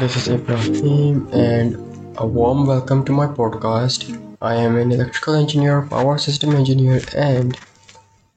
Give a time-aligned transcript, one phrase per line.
[0.00, 1.74] this is Ibraheem, and
[2.18, 4.14] a warm welcome to my podcast.
[4.40, 7.58] I am an electrical engineer, power system engineer, and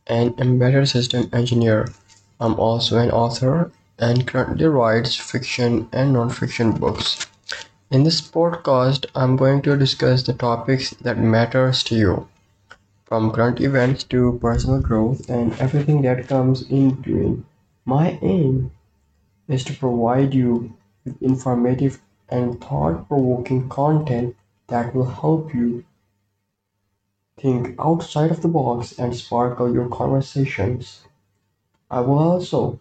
[0.07, 1.89] an embedded system engineer.
[2.39, 7.27] I'm also an author and currently writes fiction and non-fiction books.
[7.91, 12.27] In this podcast, I'm going to discuss the topics that matters to you,
[13.05, 17.45] from current events to personal growth and everything that comes in between.
[17.85, 18.71] My aim
[19.47, 20.73] is to provide you
[21.03, 24.35] with informative and thought-provoking content
[24.67, 25.83] that will help you
[27.37, 31.01] think outside of the box and sparkle your conversations.
[31.89, 32.79] I will also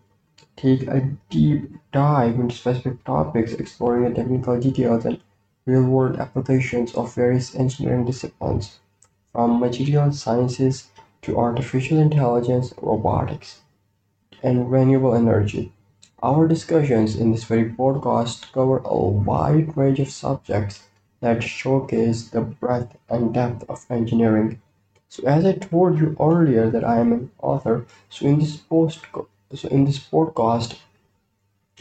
[0.57, 5.21] take a deep dive into specific topics, exploring the technical details and
[5.67, 8.79] real-world applications of various engineering disciplines,
[9.33, 10.91] from material sciences
[11.23, 13.61] to artificial intelligence, robotics,
[14.43, 15.73] and renewable energy.
[16.23, 20.85] Our discussions in this very podcast cover a wide range of subjects
[21.21, 24.63] that showcase the breadth and depth of engineering.
[25.11, 29.01] So, as I told you earlier that I am an author, so in this post,
[29.55, 30.79] so in this podcast,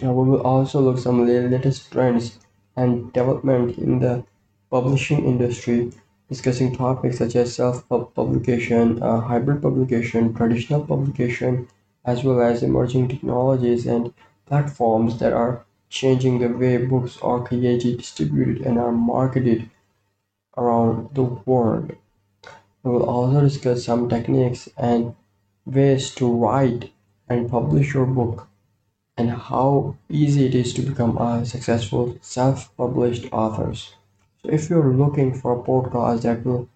[0.04, 2.38] uh, we will also look some latest trends
[2.76, 4.26] and development in the
[4.70, 5.92] publishing industry,
[6.28, 11.68] discussing topics such as self-publication, uh, hybrid publication, traditional publication,
[12.12, 14.14] as well as emerging technologies and
[14.48, 19.70] platforms that are changing the way books are created, distributed, and are marketed
[20.58, 21.96] around the world.
[22.84, 25.16] We will also discuss some techniques and
[25.66, 26.92] ways to write
[27.30, 28.48] and publish your book
[29.18, 33.76] and how easy it is to become a successful self-published author.
[33.76, 33.92] So
[34.44, 36.70] if you're looking for a podcast that will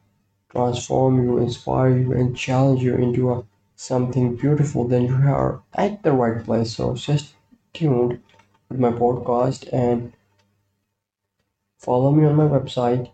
[0.52, 3.44] transform you, inspire you, and challenge you into a,
[3.76, 6.76] something beautiful, then you are at the right place.
[6.76, 7.36] So just
[7.74, 8.22] tuned
[8.70, 10.14] with my podcast and
[11.78, 13.12] follow me on my website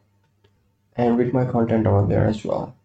[0.96, 2.76] and read my content over there as well.